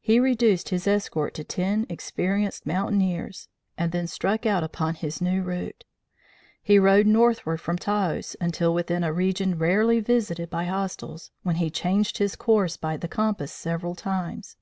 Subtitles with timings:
[0.00, 3.46] He reduced his escort to ten experienced mountaineers
[3.78, 5.84] and then struck out upon his new route.
[6.60, 11.70] He rode northward from Taos until within a region rarely visited by hostiles, when he
[11.70, 14.56] changed his course by the compass several times.